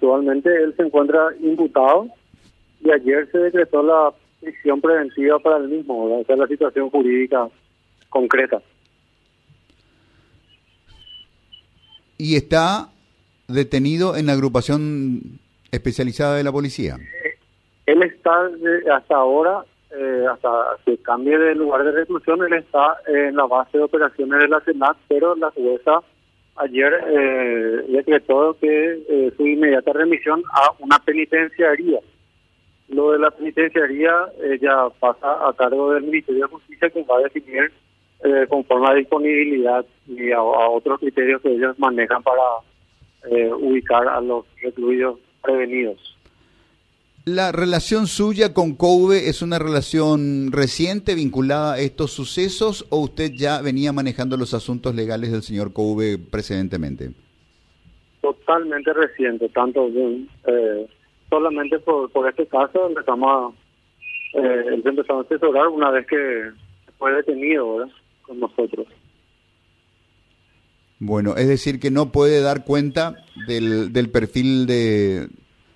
[0.00, 2.08] actualmente él se encuentra imputado
[2.82, 7.48] y ayer se decretó la prisión preventiva para el mismo, esa es la situación jurídica
[8.08, 8.62] concreta.
[12.16, 12.88] ¿Y está
[13.46, 15.20] detenido en la agrupación
[15.70, 16.96] especializada de la policía?
[17.84, 18.48] Él está
[18.94, 19.64] hasta ahora,
[19.94, 20.48] eh, hasta
[20.86, 24.60] que cambie de lugar de reclusión, él está en la base de operaciones de la
[24.60, 26.00] Senat, pero la jueza
[26.60, 32.00] ayer eh, decretó que eh, su inmediata remisión a una penitenciaría.
[32.88, 34.12] Lo de la penitenciaría
[34.42, 37.72] eh, ya pasa a cargo del Ministerio de Justicia que va a definir
[38.22, 42.42] eh, conforme a disponibilidad y a, otros criterios que ellos manejan para
[43.30, 46.16] eh, ubicar a los recluidos prevenidos.
[47.26, 53.32] ¿La relación suya con COUVE es una relación reciente vinculada a estos sucesos o usted
[53.34, 57.10] ya venía manejando los asuntos legales del señor COUVE precedentemente?
[58.22, 60.88] Totalmente reciente, tanto eh,
[61.28, 63.54] solamente por, por este caso empezamos
[64.34, 66.50] a, eh, empezamos a asesorar una vez que
[66.98, 67.86] fue detenido
[68.22, 68.86] con nosotros.
[70.98, 75.28] Bueno, es decir, que no puede dar cuenta del, del perfil de,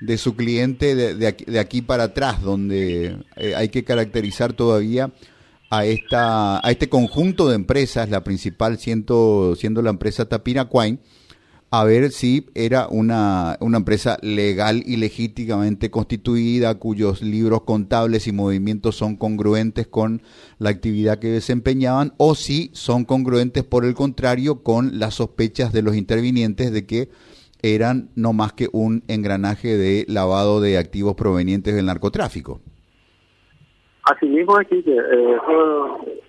[0.00, 4.52] de su cliente de, de, aquí, de, aquí, para atrás, donde eh, hay que caracterizar
[4.52, 5.12] todavía
[5.70, 10.98] a esta a este conjunto de empresas, la principal siendo, siendo la empresa Tapina Quine,
[11.70, 18.32] a ver si era una, una empresa legal y legítimamente constituida, cuyos libros contables y
[18.32, 20.22] movimientos son congruentes con
[20.58, 25.82] la actividad que desempeñaban, o si son congruentes, por el contrario, con las sospechas de
[25.82, 27.10] los intervinientes de que
[27.62, 32.60] eran no más que un engranaje de lavado de activos provenientes del narcotráfico.
[34.04, 35.36] Asimismo, aquí, eh,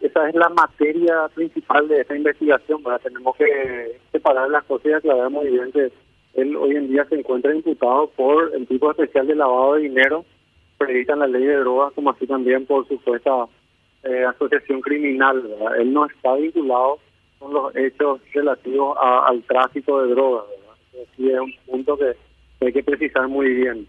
[0.02, 2.84] esa es la materia principal de esta investigación.
[3.02, 5.92] Tenemos que separar las cosas y aclarar muy bien que
[6.34, 10.26] él hoy en día se encuentra imputado por el tipo especial de lavado de dinero
[10.78, 13.32] prevista en la ley de drogas, como así también por supuesta
[14.04, 15.44] eh, asociación criminal.
[15.78, 17.00] Él no está vinculado
[17.38, 20.46] con los hechos relativos al tráfico de drogas.
[21.16, 22.16] Sí es un punto que,
[22.66, 23.88] hay que precisar muy bien.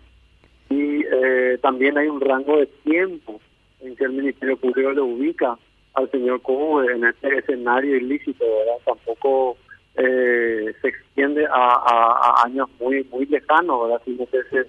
[0.68, 3.40] Y eh, también hay un rango de tiempo
[3.80, 5.58] en que el Ministerio Público le ubica
[5.94, 8.78] al señor Cobo en este escenario ilícito, ¿verdad?
[8.84, 9.56] Tampoco
[9.96, 14.02] eh, se extiende a, años muy muy lejanos, ¿verdad?
[14.04, 14.64] Sino que se,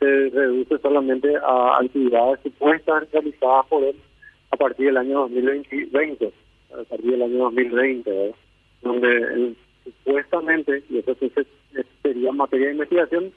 [0.00, 3.96] se reduce solamente a actividades supuestas realizadas por él
[4.50, 6.32] a partir del año 2020,
[6.72, 8.36] a partir del año 2020, ¿verdad?
[8.82, 11.44] Donde supuestamente, y eso sería
[12.32, 13.32] materia de investigación,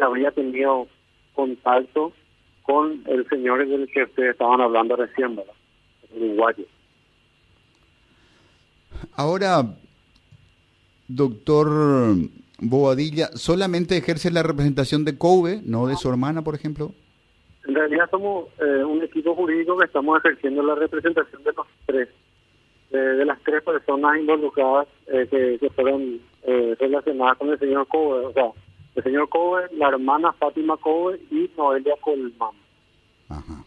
[0.00, 0.86] habría tenido
[1.34, 2.12] contacto
[2.62, 5.54] con el señor del que ustedes estaban hablando recién, ¿verdad?
[6.14, 6.64] El uruguayo.
[9.16, 9.62] Ahora,
[11.08, 11.68] doctor
[12.58, 16.92] Boadilla, ¿solamente ejerce la representación de COVE, no de su hermana, por ejemplo?
[17.66, 22.08] En realidad somos eh, un equipo jurídico que estamos ejerciendo la representación de los tres,
[22.90, 28.32] de las tres personas involucradas eh, que, fueron eh, relacionadas con el señor Cove, o
[28.32, 28.50] sea,
[28.94, 32.54] el señor Cove, la hermana Fátima Cove y Noelia Colman.
[33.28, 33.64] Ajá.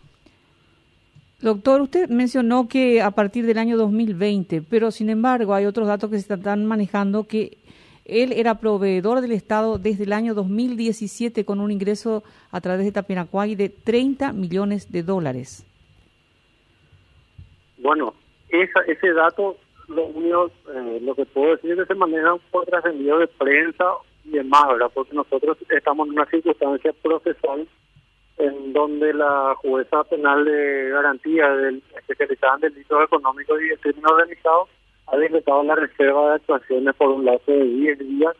[1.39, 6.09] Doctor, usted mencionó que a partir del año 2020, pero sin embargo hay otros datos
[6.09, 7.59] que se están manejando que
[8.05, 12.91] él era proveedor del Estado desde el año 2017 con un ingreso a través de
[12.91, 15.63] Tapinacuay de 30 millones de dólares.
[17.77, 18.15] Bueno,
[18.49, 22.65] esa, ese dato, lo único, eh, lo que puedo decir es que se maneja por
[22.65, 23.85] trascendido de prensa
[24.25, 24.91] y demás, ¿verdad?
[24.93, 27.67] Porque nosotros estamos en una circunstancia procesal
[28.37, 34.05] en donde la jueza penal de garantía del especializada en delitos económicos y de crimen
[34.05, 34.67] organizado
[35.07, 38.35] ha decretado la reserva de actuaciones por un plazo de 10 días,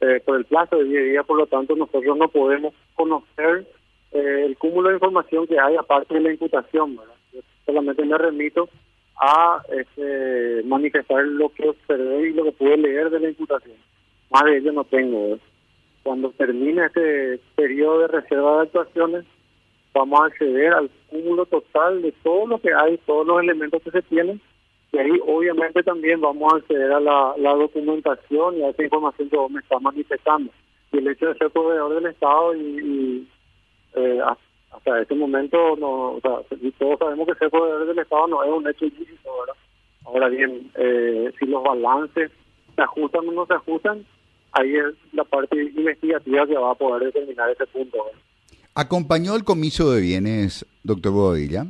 [0.00, 3.66] eh, por el plazo de 10 días, por lo tanto nosotros no podemos conocer
[4.12, 7.14] eh, el cúmulo de información que hay aparte de la imputación, ¿verdad?
[7.32, 8.68] Yo solamente me remito
[9.20, 13.76] a este, manifestar lo que observé y lo que pude leer de la imputación.
[14.30, 15.38] Más de ello no tengo
[16.08, 19.24] cuando termine este periodo de reserva de actuaciones,
[19.92, 23.90] vamos a acceder al cúmulo total de todo lo que hay, todos los elementos que
[23.90, 24.40] se tienen,
[24.90, 29.36] y ahí obviamente también vamos a acceder a la, documentación y a esa información que
[29.36, 30.50] vos me estás manifestando.
[30.92, 33.28] Y el hecho de ser proveedor del Estado y,
[33.94, 34.20] eh,
[34.70, 38.50] hasta ese momento, no, o sea, todos sabemos que ser proveedor del Estado no es
[38.50, 39.54] un hecho ilícito, ¿verdad?
[40.04, 42.30] Ahora bien, eh, si los balances
[42.74, 44.04] se ajustan o no se ajustan,
[44.52, 47.98] ahí es la parte investigativa que va a poder determinar ese punto.
[48.74, 51.66] ¿Acompañó el comiso de bienes, doctor Bodilla?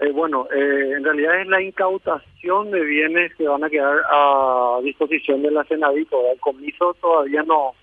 [0.00, 4.78] Eh, bueno, eh, en realidad es la incautación de bienes que van a quedar a
[4.82, 6.22] disposición de la Senadico.
[6.32, 7.74] El comiso todavía no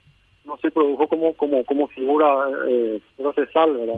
[0.48, 2.28] no se produjo como como como figura
[2.68, 3.98] eh, procesal, ¿verdad?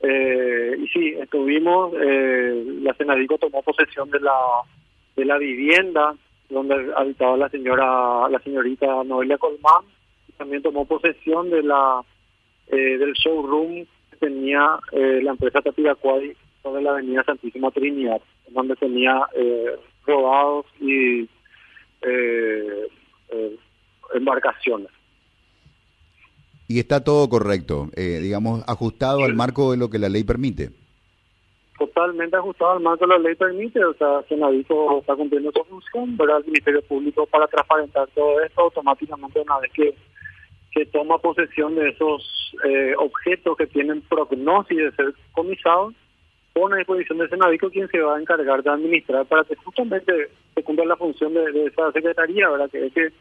[0.00, 4.34] eh, y sí, estuvimos, eh, la Senadico tomó posesión de la
[5.16, 6.14] de la vivienda
[6.48, 9.84] donde habitaba la señora la señorita Noelia Colmán,
[10.28, 12.02] y también tomó posesión de la
[12.68, 18.74] eh, del showroom que tenía eh, la empresa Tapiracuay sobre la avenida Santísima Trinidad, donde
[18.76, 19.76] tenía eh,
[20.06, 21.28] robados y
[24.14, 24.88] embarcaciones.
[26.66, 30.70] Y está todo correcto, eh, digamos, ajustado al marco de lo que la ley permite.
[31.78, 36.16] Totalmente ajustado al marco de la ley permite, o sea, Senadito está cumpliendo su función,
[36.16, 36.38] ¿verdad?
[36.38, 39.94] El Ministerio Público para transparentar todo esto automáticamente una vez que,
[40.72, 45.94] que toma posesión de esos eh, objetos que tienen prognosis de ser comisados,
[46.54, 50.30] pone a disposición del Senadico quien se va a encargar de administrar para que justamente
[50.54, 52.70] se cumpla la función de, de esa secretaría, ¿verdad?
[52.70, 53.12] Que es que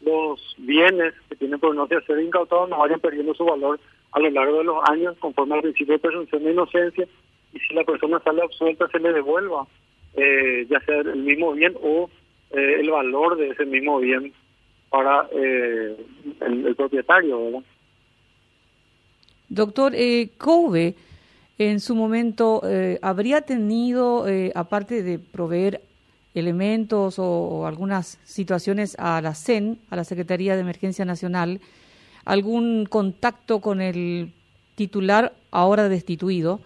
[0.00, 3.80] los bienes que tienen prognosis de ser incautados no vayan perdiendo su valor
[4.12, 7.06] a lo largo de los años conforme al principio de presunción de inocencia
[7.52, 9.66] y si la persona sale absuelta se le devuelva
[10.14, 12.08] eh, ya sea el mismo bien o
[12.50, 14.32] eh, el valor de ese mismo bien
[14.90, 15.96] para eh,
[16.40, 17.62] el, el, propietario, ¿verdad?
[19.48, 20.94] Doctor, eh, Kobe
[21.58, 25.80] en su momento eh, habría tenido, eh, aparte de proveer
[26.38, 31.60] elementos o, o, algunas situaciones a la CEN, a la Secretaría de Emergencia Nacional,
[32.24, 34.32] algún contacto con el
[34.74, 36.60] titular ahora destituido,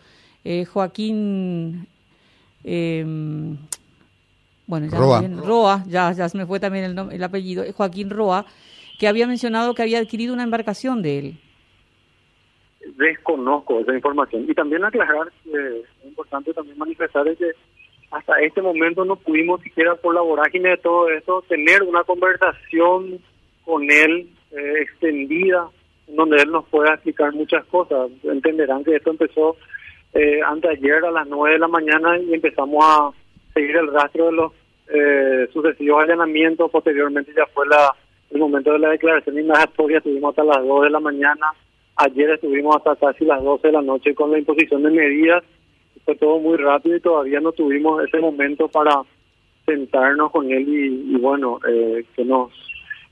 [0.44, 1.86] eh, Joaquín,
[2.64, 3.04] eh,
[4.66, 5.20] bueno, ya Roa.
[5.20, 8.44] Bien, Roa, ya, ya se me fue también el, nombre, el apellido, Joaquín Roa,
[8.98, 11.40] que había mencionado que había adquirido una embarcación de él.
[12.96, 14.44] Desconozco esa información.
[14.48, 17.52] Y también aclarar que es importante también manifestar es que
[18.12, 23.18] hasta este momento no pudimos siquiera por la vorágine de todo esto tener una conversación
[23.64, 25.68] con él eh, extendida
[26.06, 28.10] donde él nos pueda explicar muchas cosas.
[28.22, 29.56] Entenderán que esto empezó
[30.12, 33.10] eh, anteayer a las 9 de la mañana y empezamos a
[33.54, 34.52] seguir el rastro de los
[34.88, 36.70] eh, sucesivos allanamientos.
[36.70, 37.94] Posteriormente ya fue la
[38.30, 41.52] el momento de la declaración indagatoria, estuvimos hasta las 2 de la mañana.
[41.96, 45.44] Ayer estuvimos hasta casi las 12 de la noche con la imposición de medidas
[46.04, 49.02] fue todo muy rápido y todavía no tuvimos ese momento para
[49.66, 52.50] sentarnos con él y, y bueno, eh, que nos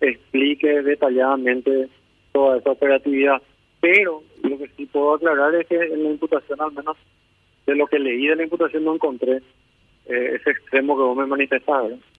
[0.01, 1.89] explique detalladamente
[2.33, 3.41] toda esa operatividad.
[3.81, 6.97] Pero lo que sí puedo aclarar es que en la imputación, al menos
[7.67, 9.41] de lo que leí de la imputación, no encontré
[10.07, 11.99] eh, ese extremo que vos me manifestaste.